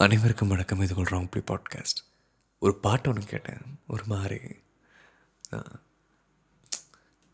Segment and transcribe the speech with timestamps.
[0.00, 0.80] அனைவருக்கும் வணக்கம்.
[0.80, 2.00] இது கொள்கிறோம் இப்படி பாட்காஸ்ட்
[2.58, 3.60] ஒரு பாட்டு ஒன்று கேட்டேன்.
[3.86, 4.40] ஒரு மாதிரி.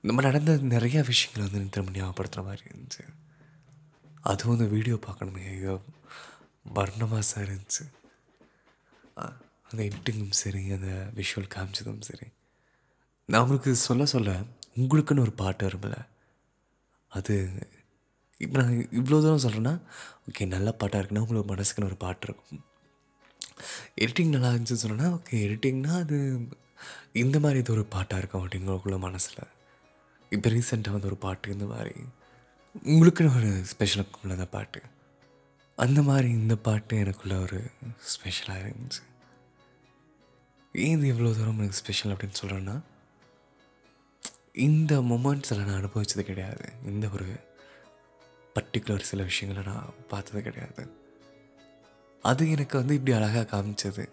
[0.02, 3.14] நம்ம நடந்த நிறையா விஷயங்கள் வந்து திரும்ப ஞாபகப்படுத்துகிற மாதிரி இருந்துச்சு.
[4.20, 5.48] அதுவும் அந்த வீடியோ பார்க்கணுமே.
[5.48, 5.82] ஐயோ
[6.74, 7.84] வர்ணமாக சார் இருந்துச்சு.
[9.70, 12.26] அந்த எடிட்டிங்கும் சரி அந்த விஷுவல் காமிச்சதும் சரி.
[13.26, 14.40] நான் உங்களுக்கு சொல்ல சொல்ல
[14.76, 16.06] உங்களுக்குன்னு ஒரு பாட்டு வரும்ல.
[17.08, 17.50] அது
[18.38, 19.80] இப்போ நான் இவ்வளோ தூரம் சொல்கிறேன்னா
[20.28, 22.62] ஓகே நல்ல பாட்டாக இருக்குன்னா உங்களுக்கு மனசுக்குன்னு ஒரு பாட்டு இருக்கும்.
[24.02, 26.40] எடிட்டிங் நல்லா இருந்துச்சுன்னு சொன்னேன்னா ஓகே எடிட்டிங்னா அது
[27.12, 29.48] இந்த மாதிரி இது ஒரு பாட்டாக இருக்கும் அப்படிங்கிறக்குள்ள மனசில்.
[30.30, 31.94] இப்போ ரீசெண்டாக வந்து ஒரு பாட்டு இந்த மாதிரி.
[32.84, 34.80] உங்களுக்குன்னு ஒரு ஸ்பெஷலாக உள்ளத பாட்டு.
[35.78, 37.58] அந்த மாதிரி இந்த பாட்டு எனக்குள்ள ஒரு
[38.00, 39.02] ஸ்பெஷலாக இருந்துச்சு.
[40.74, 42.76] ஏன் இது இவ்வளோ தூரம் எனக்கு ஸ்பெஷல் அப்படின்னு சொல்கிறேன்னா
[44.52, 46.66] இந்த மொமெண்ட்ஸில் நான் அனுபவித்தது கிடையாது.
[46.84, 47.45] இந்த ஒரு
[48.56, 50.92] பர்டிகுலர் சில விஷயங்களை நான் பார்த்தது கிடையாது.
[52.22, 54.08] அது எனக்கு வந்து இப்படி அழகாக காமிச்சது.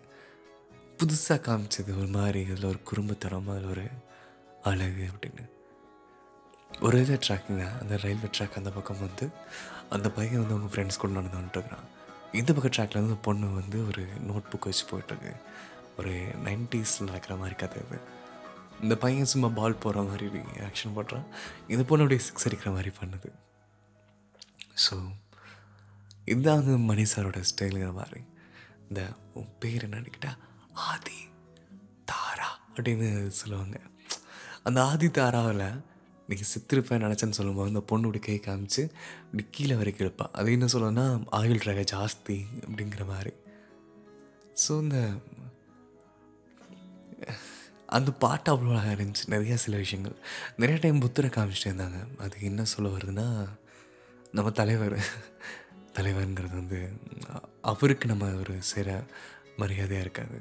[0.98, 3.88] புதுசாக காமிச்சது ஒரு மாதிரி அதில் ஒரு குறும்புத்தனம் அதில் ஒரு
[4.64, 5.50] அழகு அப்படின்னு.
[6.82, 9.30] ஒரு இது ட்ராக்குங்க அந்த ரயில்வே ட்ராக் அந்த பக்கம் வந்து
[9.90, 11.86] அந்த பையன் வந்து அவங்க ஃப்ரெண்ட்ஸ் கூட நடந்து வந்துட்டுருக்கான்.
[12.32, 15.36] இந்த பக்கம் ட்ராக்ல வந்து அந்த பொண்ணு வந்து ஒரு நோட் புக் வச்சு போயிட்டுருக்கு.
[15.98, 16.12] ஒரு
[16.46, 18.00] நைன்டிஸில் நடக்கிற மாதிரி கதை இது
[18.82, 20.26] இந்த பையன் சும்மா பால் போகிற மாதிரி
[20.60, 21.26] ஆக்ஷன் போடுறான்.
[21.68, 23.32] இந்த பொண்ணு அப்படியே சிக்ஸ் அடிக்கிற மாதிரி பண்ணுது.
[24.76, 24.96] ஸோ
[26.26, 28.22] இதுதான் வந்து மணி சாரோட ஸ்டைலுங்கிற மாதிரி.
[28.90, 29.02] இந்த
[29.34, 30.32] உன் பேர் என்னன்னுக்கிட்டா
[30.90, 31.20] ஆதி
[32.12, 33.10] தாரா அப்படின்னு
[33.42, 33.78] சொல்லுவாங்க.
[34.64, 35.66] அந்த ஆதி தாராவில்
[36.30, 38.84] நீங்கள் சித்திருப்பேன் நினச்சேன்னு சொல்லும்போது அந்த பொண்ணு கை காமிச்சு
[39.26, 41.06] இப்படி கீழே வரைக்கும் இருப்பாள் அது என்ன சொல்லுன்னா
[41.40, 43.34] ஆயுள் ரக ஜாஸ்தி அப்படிங்கிற மாதிரி.
[44.64, 45.00] ஸோ இந்த
[47.88, 49.26] அந்த பாட்டு அவ்வளோ அழகாக இருந்துச்சு.
[49.28, 50.16] நிறையா சில விஷயங்கள்.
[50.58, 52.00] நிறைய டைம் புத்தரை காமிச்சிட்டே இருந்தாங்க.
[52.18, 53.28] அது என்ன சொல்ல வருதுன்னா
[54.38, 54.96] நம்ம தலைவர்
[55.98, 56.80] தலைவருங்கிறது வந்து
[57.72, 58.88] அவருக்கு நம்ம ஒரு சிற
[59.62, 60.38] மரியாதையாக இருக்காது.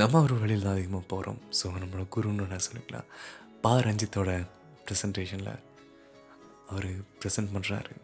[0.00, 3.08] நம்ம அவர் வழியில் தான் அதிகமாக போகிறோம் ஸோ நம்மளோட குருன்னு நான் சொல்லிக்கலாம்.
[3.64, 3.72] பா.
[3.86, 4.30] ரஞ்சித்தோட
[4.86, 5.52] ப்ரெசன்டேஷனில்
[6.70, 6.88] அவர்
[7.20, 7.94] ப்ரெசன்ட் பண்ணுறாரு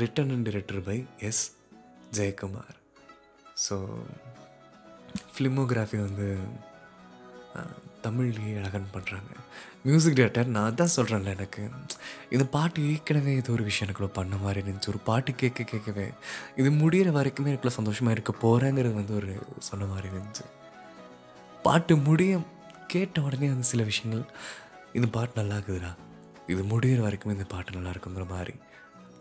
[0.00, 0.98] written and director by
[1.28, 1.44] S
[2.18, 2.76] Jayakumar.
[3.66, 3.76] So
[5.34, 6.28] filmography வந்து
[8.06, 9.30] தமிழ்லேயே அழகன் பண்ணுறாங்க
[9.84, 11.62] மியூசிக் டேரக்டர் நான் தான் சொல்கிறேன்ல எனக்கு.
[12.30, 14.88] இந்த பாட்டு ஏற்கனவே ஏதோ ஒரு விஷயம் எனக்குள்ள பண்ண மாதிரி இருந்துச்சு.
[14.88, 16.06] ஒரு பாட்டு கேட்க கேட்கவே.
[16.56, 20.46] இது முடிகிற வரைக்குமே எனக்குள்ள சந்தோஷமாக இருக்க போகிறேங்கிறது வந்து ஒரு சொன்ன மாதிரி இருந்துச்சு.
[21.62, 22.40] பாட்டு முடிய
[22.86, 24.24] கேட்ட உடனே வந்து சில விஷயங்கள்
[24.92, 25.92] இந்த பாட்டு நல்லா இருக்குதுடா.
[26.52, 28.54] இது முடிகிற வரைக்குமே இந்த பாட்டு நல்லா இருக்குங்கிற மாதிரி.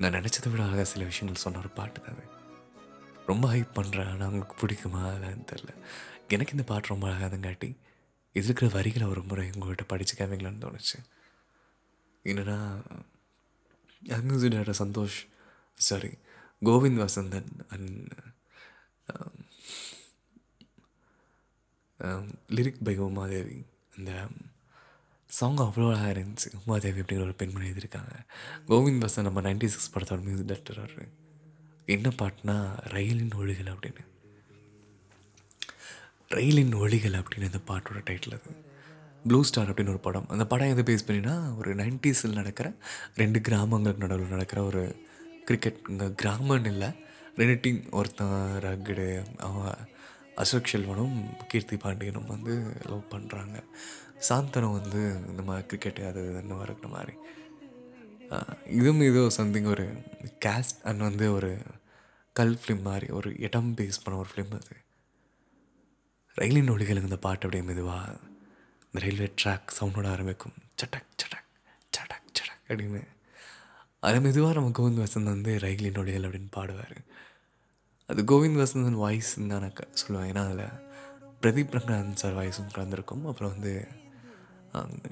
[0.02, 2.30] நான் நினச்சதை விட அழகாக சில விஷயங்கள் சொன்ன ஒரு பாட்டு தான்
[3.28, 5.02] ரொம்ப ஹைப் பண்ணுறேன் ஆனால் அவங்களுக்கு பிடிக்குமா?
[5.14, 5.72] அதான் தெரில
[6.36, 7.89] எனக்கு இந்த பாட்டு ரொம்ப அழகாதங்காட்டி இது
[8.48, 10.98] இருக்கிற வரிகளை ஒரு முறை உங்கள்கிட்ட படிச்சு காமிக்கலான்னு தோணுச்சு
[12.26, 12.58] என்னன்னா
[14.28, 15.20] music director Santhosh
[15.80, 16.12] sorry
[16.62, 18.14] Govind Vasanthan and
[22.58, 23.58] lyric by Umadevi.
[23.98, 24.12] இந்த
[25.30, 26.50] சாங் um, அவ்வளோ அழகாக இருந்துச்சு.
[26.66, 28.14] உமாதேவி அப்படிங்கிற ஒரு பெண்மணி எழுதியிருக்காங்க.
[28.68, 31.08] கோவிந்த் வசன் நம்ம நைன்டி சிக்ஸ் படத்தோட மியூசிக் டைரக்டர்
[31.96, 32.56] என்ன பாட்டுனா
[32.96, 34.04] ரயிலின் ஒழுகல் அப்படின்னு.
[36.38, 38.52] ரயிலின் ஒளிகள் அப்படின்னு அந்த பாட்டோட டைட்டில் அது.
[39.26, 40.28] ப்ளூ ஸ்டார் அப்படின்னு ஒரு படம்.
[40.34, 42.68] அந்த படம் எதை பேஸ் பண்ணினா ஒரு நைன்டிஸில் நடக்கிற
[43.22, 44.84] ரெண்டு கிராமங்களுக்கு நடுவில் நடக்கிற ஒரு
[45.48, 46.90] கிரிக்கெட் இங்கே கிராமம்னு இல்லை
[47.40, 48.36] ரெண்டு டீம் ஒருத்தன்
[48.66, 49.08] ரகடு
[49.48, 49.80] அவன்
[50.42, 51.16] அசோக் செல்வனும்
[51.52, 52.54] கீர்த்தி பாண்டியனும் வந்து
[52.90, 53.58] லவ் பண்ணுறாங்க
[54.30, 55.02] சாந்தனம் வந்து
[55.32, 57.16] இந்த மாதிரி கிரிக்கெட் அது இதுன்னு இருக்கிற மாதிரி.
[58.78, 59.88] இதுவும் ஏதோ சம்திங் ஒரு
[60.46, 61.52] கேஸ்ட் அண்ட் வந்து ஒரு
[62.36, 64.76] கல் ஃபிலிம் மாதிரி ஒரு இடம் பேஸ் பண்ண ஒரு ஃபிலிம் அது.
[66.40, 68.16] ரயிலின் ஒளிகள் இந்த பாட்டு அப்படியே மெதுவாக
[68.86, 70.54] இந்த ரயில்வே ட்ராக் சவுண்டோட ஆரம்பிக்கும்.
[70.76, 71.46] சட்டக் சட்டக்
[71.90, 73.08] சட்டக் சட்டக் அப்படின்னு.
[74.00, 76.96] அது மெதுவாக நம்ம கோவிந்த் வசந்தன் வந்து ரயிலின் ஒளிகள் அப்படின்னு பாடுவார்.
[78.08, 80.30] அது கோவிந்த் வசந்தன் வாய்ஸ்ன்னு தான் நான் க- சொல்லுவேன்.
[80.30, 80.88] ஏன்னா அதில்
[81.42, 83.28] பிரதீப் ரங்கநாதன் சார் வாய்ஸும் கலந்துருக்கும்.
[83.28, 83.88] அப்புறம் வந்து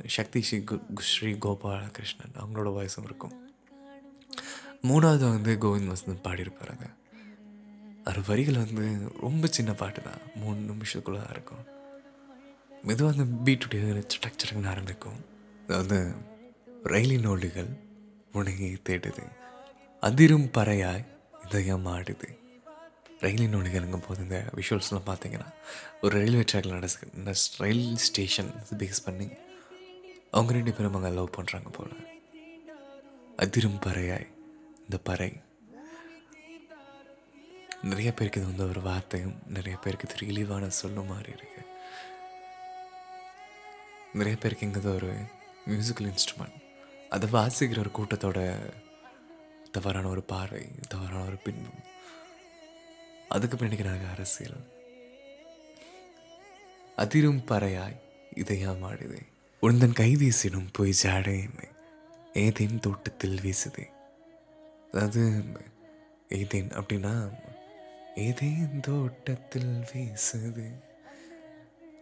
[0.06, 3.52] சக்தி ஸ்ரீ கு ஸ்ரீ கோபாலகிருஷ்ணன் அவங்களோட வாய்ஸும் இருக்கும்.
[4.82, 6.88] மூணாவது வந்து கோவிந்த் வசந்தன் பாடியிருப்பார் அதை.
[8.08, 8.86] அது வரிகள் வந்து
[9.22, 10.22] ரொம்ப சின்ன பாட்டு தான்.
[10.42, 11.64] மூணு நிமிஷத்துக்குள்ளே இருக்கும்.
[12.84, 15.20] மெதுவாக அந்த பீட்டுடைய சட்டக் சட்டக்னு ஆரம்பிக்கும்.
[15.68, 15.98] அதாவது
[16.94, 17.72] ரயிலின் ஒளிகள்
[18.34, 19.24] உனகை தேடுது.
[20.04, 21.06] அதிரும் பறையாய்
[21.46, 22.30] இதயம் ஆடுது.
[23.24, 25.50] ரயிலின் ஒளிகளுங்கும் போது இந்த விஷுவல்ஸ்லாம் பார்த்தீங்கன்னா
[26.02, 27.34] ஒரு ரயில்வே ட்ராக்ல நடந்து
[27.64, 29.28] ரயில் ஸ்டேஷன் பேஸ் பண்ணி
[30.32, 31.92] அவங்க ரெண்டு பேரும் அங்கே லவ் பண்ணுறாங்க போல.
[33.44, 34.28] அதிரும் பறையாய்
[34.80, 35.30] இந்த பறை
[37.84, 41.62] நிறைய பேருக்கு இது வந்து ஒரு வார்த்தையும் நிறைய பேருக்கு இது ரிலீவான சொல்லும் மாதிரி இருக்கு.
[44.14, 45.14] நிறைய பேருக்கு இங்கே ஒரு
[45.68, 46.64] மியூசிக்கல் இன்ஸ்ட்ருமெண்ட்
[47.10, 48.74] அதை வாசிக்கிற ஒரு கூட்டத்தோட
[49.72, 51.84] தவறான ஒரு பார்வை தவறான ஒரு பின்பம்
[53.30, 54.58] அதுக்கு பின்னாடி அரசியல்.
[56.96, 58.00] அதிரும் பறையாய்
[58.36, 59.22] இதயமாடுதே
[59.62, 61.68] உந்தன் கை வீசிடும் போய் ஜாடே என்னை.
[62.34, 63.86] ஏதேன் தோட்டத்தில் வீசுதே.
[64.92, 65.44] அதாவது
[66.30, 67.32] ஏதேன் அப்படின்னா
[68.18, 70.82] ஏதேன் தோட்டத்தில் வீசுது.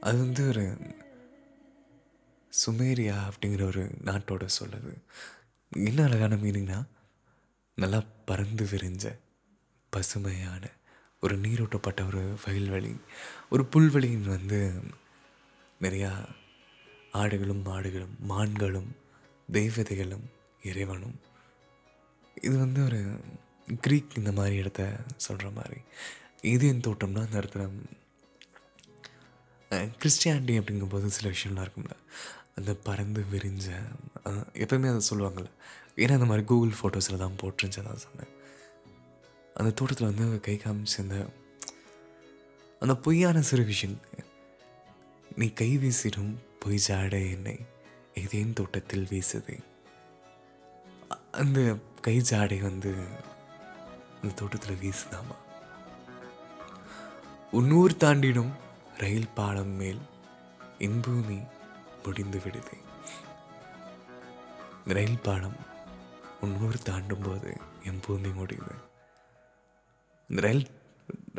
[0.01, 0.77] அது வந்து ஒரு
[2.65, 4.93] சுமேரியா அப்படிங்கிற ஒரு நாட்டோட சொல்லுது.
[5.69, 6.85] என்ன அழகான மீனிங்னா
[7.75, 9.17] நல்லா பறந்து விரிஞ்ச
[9.89, 10.69] பசுமையான
[11.21, 13.01] ஒரு நீரோட்டப்பட்ட ஒரு வயல்வெளி.
[13.49, 14.73] ஒரு புல்வெளியின் வந்து
[15.81, 16.25] நிறையா
[17.13, 18.91] ஆடுகளும் மாடுகளும் மான்களும்
[19.51, 20.29] தெய்வதைகளும்
[20.63, 21.19] இறைவனும்.
[22.41, 23.19] இது வந்து ஒரு
[23.67, 24.81] க்ரீக் இந்த மாதிரி இடத்த
[25.17, 25.79] சொல்கிற மாதிரி.
[26.51, 27.63] ஏதேன் தோட்டம்னா அந்த இடத்துல
[30.01, 31.95] கிறிஸ்டியானிட்டி அப்படிங்கும்போது சில விஷயம்லாம் இருக்கும்ல.
[32.57, 33.67] அந்த பறந்து விரிஞ்ச
[34.23, 35.49] எப்போயுமே எப்பவுமே அதை சொல்லுவாங்கள்ல
[35.95, 38.31] ஏன்னா அந்த மாதிரி கூகுள் ஃபோட்டோஸில் தான் போட்டுருந்துச்சு அதான் சொன்னேன்.
[39.55, 41.17] அந்த தோட்டத்தில் வந்து கை காமிச்சு அந்த
[42.81, 43.97] அந்த பொய்யான சிறு விஷயம்
[45.35, 47.55] நீ கை வீசிடும் பொய் ஜாட என்னை
[48.13, 49.57] ஏதேன் தோட்டத்தில் வீசுதே
[51.31, 51.59] அந்த
[52.01, 52.91] கை ஜாடை வந்து
[54.25, 55.35] அந்த தோட்டத்தில் வீசுதாமா?
[57.51, 58.51] உன்னூர் தாண்டிடும்
[58.97, 59.99] ரயில் பாலம் மேல்
[60.79, 61.47] இன்பூமி
[62.03, 62.73] முடிந்து விடுது.
[64.85, 65.55] ரயில் பாலம்
[66.41, 68.73] உன்னூர் தாண்டும் போது என் பூமி முடியுது.
[70.27, 70.67] இந்த ரயில்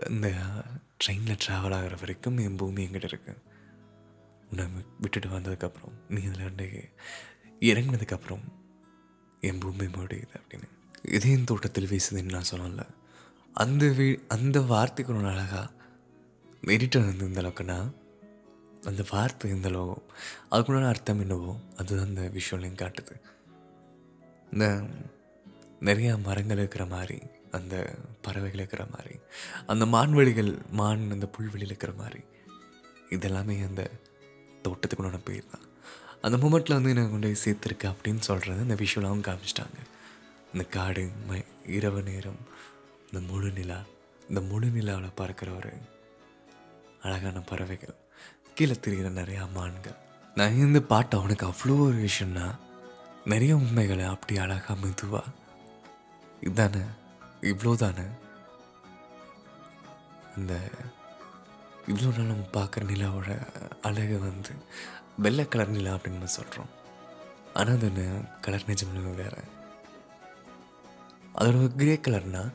[0.09, 0.33] இந்த
[1.05, 3.43] ட்ரெயினில் ட்ராவல் ஆகிற வரைக்கும் என் பூமி எங்கிட்ட இருக்கு.
[4.51, 4.67] உன்னை
[5.01, 6.91] விட்டுட்டு வந்ததுக்கப்புறம் நீ அதில்
[7.61, 8.45] இறங்கினதுக்கப்புறம்
[9.41, 10.75] என் பூமி முடியுது அப்படின்னு.
[11.13, 12.87] இதயம் தோட்டத்தில் வீசுதுன்னு நான் சொன்னல
[13.53, 15.71] அந்த வீ அந்த வார்த்தைக்கு ஒன்று அழகாக
[16.67, 17.93] மெரிட்டன் வந்து இந்த அளவுக்குன்னா
[18.87, 20.03] அந்த வார்த்தை இந்த அளவோ
[20.51, 23.15] அதுக்குள்ள அர்த்தம் என்னவோ அதுதான் அந்த விஷுவலையும் காட்டுது.
[24.53, 24.83] இந்த
[25.81, 27.19] நிறையா மரங்கள் இருக்கிற மாதிரி
[27.51, 29.19] அந்த பறவைகள் இருக்கிற மாதிரி
[29.67, 32.23] அந்த மான்வெளிகள் மான் அந்த புல்வெளியில் இருக்கிற மாதிரி
[33.11, 33.91] இதெல்லாமே அந்த
[34.69, 35.67] தோட்டத்துக்குள்ளான பேர் தான்
[36.21, 39.79] அந்த மூமெண்ட்டில் வந்து என்னை கொண்டு போய் சேர்த்துருக்கு அப்படின்னு சொல்கிறது அந்த விஷுவலாகவும் காமிச்சிட்டாங்க.
[40.57, 41.39] இந்த காடு ம
[41.77, 42.39] இரவு நேரம்
[43.07, 43.77] இந்த முழு நிலா
[44.29, 45.73] இந்த முழு நிலாவில் பார்க்குற ஒரு
[47.03, 47.97] அழகான பறவைகள்.
[48.55, 49.99] கீழே திரிகிற நிறையா மான்கள்.
[50.37, 52.47] நான் இந்த பாட்டு அவனுக்கு அவ்வளோ ஒரு விஷயம்னா
[53.25, 55.23] நிறைய உண்மைகளை அப்படி அழகாக மெதுவா
[56.43, 56.83] இதானே
[57.51, 58.07] இவ்வளோ தானே
[60.37, 60.55] அந்த
[61.89, 63.31] இவ்வளோ நாள் நம்ம பார்க்குற நிலாவோட
[63.83, 64.55] அழகு வந்து
[65.19, 66.73] வெள்ளை கலர் நிலா அப்படின்னு நம்ம சொல்கிறோம்
[67.55, 68.07] ஆனால் அது
[68.41, 69.45] கலர் நிஜம்னு வேறு.
[71.41, 72.53] அதோட கிரே கலர்னால்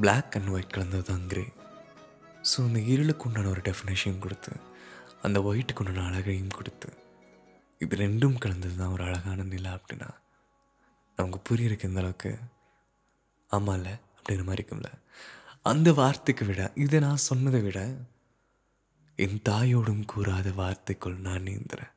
[0.00, 1.44] பிளாக் அண்ட் ஒயிட் கலந்தது தான் கிரே
[2.50, 4.52] ஸோ அந்த இருளுக்கு உண்டான ஒரு டெஃபினேஷன் கொடுத்து
[5.26, 6.90] அந்த ஒயிட்டுக்கு உண்டான அழகையும் கொடுத்து
[7.80, 10.10] இது ரெண்டும் கலந்தது தான் ஒரு அழகான நிலா அப்படின்னா
[11.18, 12.32] நமக்கு புரியிருக்கு இந்த அளவுக்கு
[13.50, 14.90] ஆமாம்ல அப்படிங்கிற மாதிரி இருக்கும்ல.
[15.70, 17.80] அந்த வார்த்தைக்கு விட இதை நான் சொன்னதை விட
[19.18, 21.92] என் தாயோடும் கூறாத வார்த்தைக்குள் நான் நீந்துறேன்.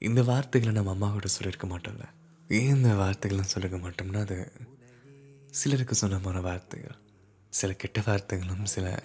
[0.00, 2.06] இந்த வார்த்தைகளை நம்ம அம்மா கூட சொல்லியிருக்க மாட்டோம்ல.
[2.52, 4.52] ஏன் இந்த வார்த்தைகள்லாம் சொல்லிக்க மாட்டோம்னா அது
[5.50, 6.96] சிலருக்கு சொந்தமான வார்த்தைகள்.
[7.50, 9.02] சில கெட்ட வார்த்தைகளும் சில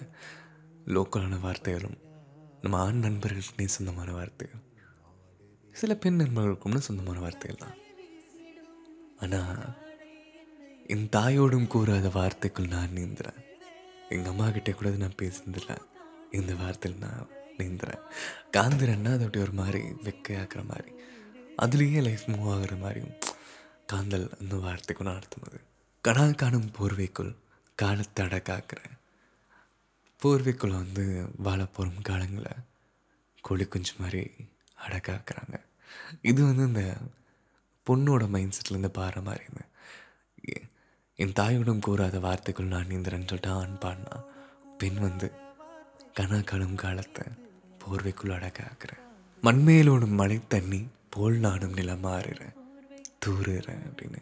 [0.86, 1.98] லோக்கலான வார்த்தைகளும்
[2.60, 4.60] நம்ம ஆண் நண்பர்களுக்குனே சொந்தமான வார்த்தைகள்.
[5.72, 7.76] சில பெண் நண்பர்களுக்கும்னு சொந்தமான வார்த்தைகள் தான்.
[9.16, 9.76] ஆனால்
[10.86, 13.44] என் தாயோடும் கூறாத வார்த்தைக்குள் நான் நீந்துறேன்.
[14.08, 15.76] எங்கள் அம்மா கிட்டே கூட நான் பேசுனதில்ல.
[16.30, 17.28] இந்த வார்த்தையில் நான்
[17.58, 18.00] நீந்துறேன்.
[18.52, 20.92] காந்திரன்னா அது அப்படி ஒரு மாதிரி வெக்கையாக்குற மாதிரி.
[21.62, 23.26] அதுலேயே லைஃப் மூவ் ஆகுற மாதிரியும்
[23.92, 27.32] காந்தல் அந்த வார்த்தைக்கு நான் அர்த்தம் அது காணும் போர்வைக்குள்
[27.74, 28.94] காலத்தை அடக்காக்குறேன்.
[30.20, 31.04] போர்வைக்குள்ள வந்து
[31.46, 32.54] வாழ போகும் காலங்களை
[33.40, 34.22] கோழி குஞ்சு மாதிரி
[34.86, 35.56] அடக்காக்குறாங்க.
[36.22, 36.84] இது வந்து இந்த
[37.86, 39.72] பொண்ணோட மைண்ட் செட்லேருந்து பாடுற மாதிரி இருந்தேன்
[41.18, 44.16] என் தாயோடும் கூறாத வார்த்தைக்குள் நான் நீந்திரன்னு சொல்லிட்டு ஆண் பாடினா
[44.78, 45.28] பெண் வந்து
[46.18, 46.38] கனா
[46.74, 47.24] காலத்தை
[47.80, 49.02] போர்வைக்குள் அடக்காக்குறேன்.
[49.42, 50.80] மண்மையிலோடும் மழை தண்ணி
[51.10, 52.56] போல் நானும் நிலமாறுறேன்.
[53.28, 54.20] தூறுறேன் அப்படின்னு.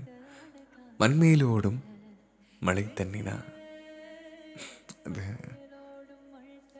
[0.98, 1.84] மண்மையில் ஓடும்
[2.60, 3.34] மழை தண்ணினா
[5.06, 5.24] அது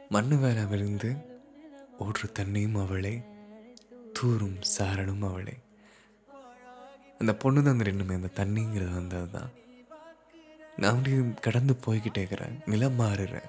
[0.09, 1.11] மண்ணு வேலை விழுந்து
[2.00, 3.23] ஓடுற தண்ணியும் அவளே
[4.12, 5.54] தூரும் சாரனும் அவளே.
[7.18, 9.50] அந்த பொண்ணு தான் அந்த ரெண்டுமே அந்த தண்ணிங்கிறது வந்தது தான்.
[10.76, 13.49] நான் அப்படியே கடந்து போய்கிட்டே இருக்கிறேன் நிலம் மாறுறேன்.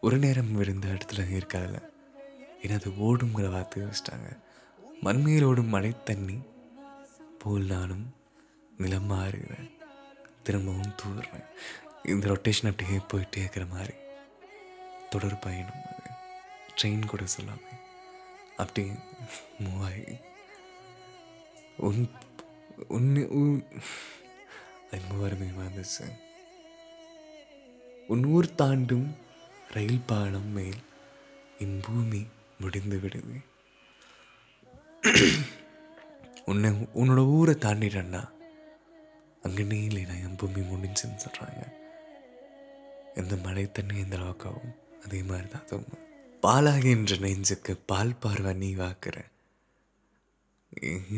[0.00, 1.78] ஒரு நேரம் விழுந்த இடத்துல இருக்காதுல.
[2.62, 4.28] ஏன்னா அது ஓடுங்கிற வார்த்தையை வச்சிட்டாங்க.
[5.02, 6.36] மண்மையில் ஓடும் மழை தண்ணி
[7.42, 8.04] போல் நானும்
[8.78, 9.70] நிலம் மாறுகிறேன்
[10.42, 11.46] திரும்பவும் தூடுறேன்
[12.04, 13.94] இந்த ரொட்டேஷன் அப்படியே போயிட்டே இருக்கிற மாதிரி
[15.10, 16.10] தொடர் பயணம் அது.
[16.76, 17.80] ட்ரெயின் கூட சொல்லாமல்
[18.56, 18.84] அப்படி
[19.64, 20.16] மூவ் ஆகி.
[21.86, 22.02] உன்
[22.88, 23.54] உன் உன்
[24.90, 26.06] அது மூவாருமே வந்துச்சு
[28.08, 29.08] உன் ஊர் தாண்டும்
[29.70, 30.80] ரயில் பாலம் மேல்
[31.58, 32.22] என் பூமி
[32.58, 33.36] முடிந்து விடுது.
[36.50, 36.70] உன்னை
[37.00, 38.22] உன்னோட ஊரை தாண்டிட்டேன்னா
[39.46, 41.62] அங்கே நீ இல்லைனா என் பூமி முடிஞ்சுன்னு சொல்கிறாங்க
[43.20, 45.64] எந்த மழை தண்ணி எந்த அளவுக்காகும் அதே மாதிரி தான்.
[45.64, 46.02] அதுவும்
[46.44, 49.16] பாலாகின்ற நெஞ்சுக்கு பால் பார்வை நீ வாக்குற.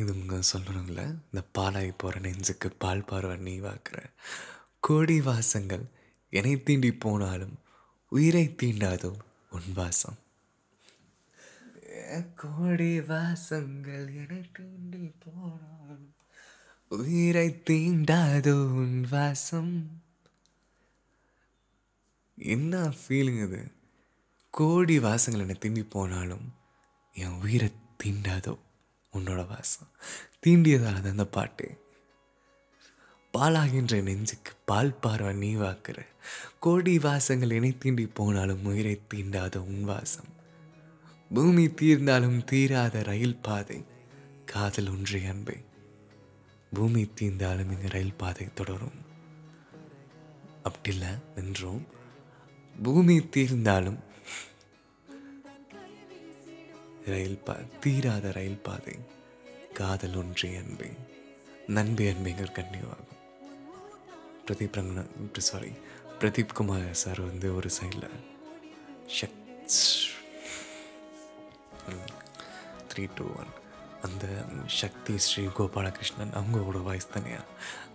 [0.00, 0.14] இது
[0.52, 3.99] சொல்லணுங்கள இந்த பாலாகி போகிற நெஞ்சுக்கு பால் பார்வை நீ வாக்குற.
[4.87, 5.85] கோடி வாசங்கள்
[6.33, 7.54] என்னை தீண்டி போனாலும்
[8.12, 9.12] உயிரை தீண்டாதோ
[9.57, 10.19] உன் வாசம்.
[12.37, 16.14] கோடி வாசங்கள் என தூண்டி போனாலும்
[16.88, 20.02] உயிரை தீண்டாதோ உன் வாசம்.
[22.37, 23.70] என்ன ஃபீலிங் அது?
[24.50, 26.54] கோடி வாசங்கள் என்னை தீண்டி போனாலும்
[27.12, 27.73] என் உயிரை
[28.04, 28.58] தீண்டாதோ
[29.12, 29.88] உன்னோட வாசம்.
[30.46, 31.78] தீண்டியதால் தான் அந்த பாட்டு.
[33.38, 36.06] பாலாகின்ற நெஞ்சுக்கு பால் பார்வை நீ வாக்குற.
[36.58, 40.42] கோடி வாசங்கள் என்னை தீண்டி போனாலும் உயிரை தீண்டாத உன் வாசம்.
[41.34, 43.84] பூமி தீர்ந்தாலும் தீராத ரயில் பாதை
[44.44, 45.56] காதல் ஒன்றே அன்பு.
[46.72, 48.98] பூமி தீர்ந்தாலும் இங்கே ரயில் பாதை தொடரும்.
[50.62, 51.86] அப்படி இல்லை நின்றோம்.
[52.82, 53.98] பூமி தீர்ந்தாலும்
[57.06, 58.96] ரயில் பா தீராத ரயில் பாதை
[59.74, 60.88] காதல் ஒன்றே அன்பு.
[61.66, 63.12] நண்பு அன்பைகள் கண்டிவாகும்
[64.46, 65.72] பிரதீப் ரங்கனா சாரி
[66.20, 68.10] பிரதீப் குமார் சார் வந்து ஒரு சைடில்
[69.16, 69.42] ஷக்
[72.90, 73.52] த்ரீ டூ ஒன்
[74.02, 74.24] அந்த
[74.80, 77.44] சக்தி ஸ்ரீ கோபாலகிருஷ்ணன் அவங்களோட வாய்ஸ் தனியாக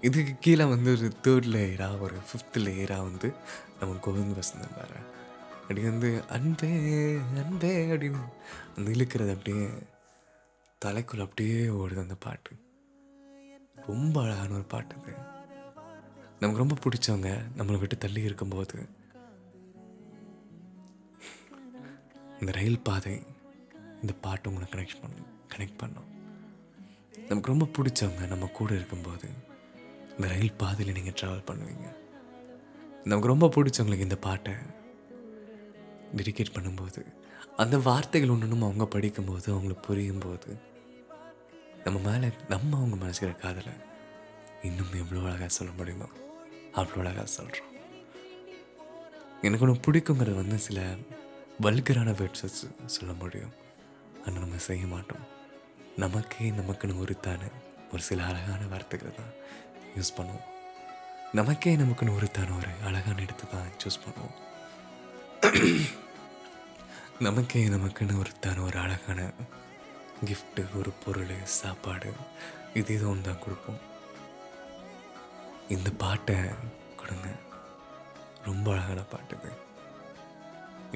[0.01, 3.29] இதுக்கு கீழே வந்து ஒரு தேர்ட் லேயராக ஒரு ஃபிஃப்த் லேயராக வந்து
[3.79, 4.99] நம்ம கோவிந்த் வசந்தன் வேறு.
[5.61, 6.71] அப்படி வந்து அன்பே
[7.43, 8.21] அன்பே அப்படின்னு
[8.77, 9.65] அந்த இழுக்கிறது அப்படியே
[10.85, 12.51] தலைக்குள்ள அப்படியே ஓடுது அந்த பாட்டு.
[13.87, 15.13] ரொம்ப அழகான ஒரு பாட்டு அது
[16.39, 18.77] நமக்கு ரொம்ப பிடிச்சவங்க நம்மளை விட்டு தள்ளி இருக்கும்போது
[22.39, 23.15] இந்த ரயில் பாதை
[24.01, 26.09] இந்த பாட்டு உங்களை கனெக்ட் பண்ணும் கனெக்ட் பண்ணோம்.
[27.29, 29.27] நமக்கு ரொம்ப பிடிச்சவங்க நம்ம கூட இருக்கும்போது
[30.15, 31.87] இந்த ரயில் பாதையில் நீங்கள் ட்ராவல் பண்ணுவீங்க.
[33.09, 34.53] நமக்கு ரொம்ப பிடிச்சவங்களுக்கு இந்த பாட்டை
[36.19, 37.01] டெடிகேட் பண்ணும்போது
[37.63, 40.51] அந்த வார்த்தைகள் ஒன்றும் அவங்க படிக்கும்போது அவங்களுக்கு புரியும் போது
[41.83, 43.73] நம்ம மேலே நம்ம அவங்க மனசுக்கிற காதலை
[44.67, 46.07] இன்னும் எவ்வளோ அழகாக சொல்ல முடியுமோ
[46.79, 47.71] அவ்வளோ அழகாக சொல்கிறோம்
[49.47, 50.79] எனக்கு ஒன்று பிடிக்குங்கிறது வந்து சில
[51.65, 52.45] வல்கரான வேர்ட்ஸ்
[52.97, 53.53] சொல்ல முடியும்.
[54.25, 55.25] ஆனால் நம்ம செய்ய மாட்டோம்.
[56.03, 57.51] நமக்கே நமக்குன்னு ஒருத்தான
[57.93, 59.33] ஒரு சில அழகான வார்த்தைகளை தான்
[59.97, 60.47] யூஸ் பண்ணுவோம்.
[61.39, 64.37] நமக்கே நமக்குன்னு ஒருத்தான ஒரு அழகான இடத்தை தான் சூஸ் பண்ணுவோம்.
[67.25, 69.21] நமக்கே நமக்குன்னு ஒருத்தான ஒரு அழகான
[70.27, 72.11] கிஃப்ட்டு ஒரு பொருள் சாப்பாடு
[72.79, 73.81] இது இது ஒன்று தான் கொடுப்போம்.
[75.75, 76.37] இந்த பாட்டை
[77.01, 77.29] கொடுங்க.
[78.47, 79.51] ரொம்ப அழகான பாட்டு இது.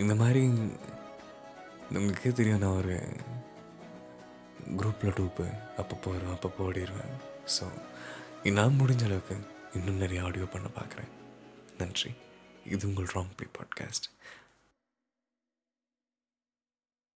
[0.02, 0.44] இந்த மாதிரி
[1.92, 3.00] உங்களுக்கே தெரியும் நான் ஒரு
[4.78, 7.14] குரூப்பில் டூப்பு அப்பப்போ வருவேன் அப்பப்போ ஓடிடுவேன்
[7.60, 7.72] ஸோ
[8.52, 9.38] நான் முடிஞ்ச அளவுக்கு
[9.74, 11.08] இன்னும் நிறைய ஆடியோ பண்ண பார்க்குறேன்.
[11.78, 12.14] நன்றி.
[12.66, 14.10] இது உங்கள் ராம்பி பாட்காஸ்ட்